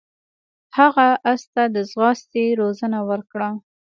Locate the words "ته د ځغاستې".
1.53-2.43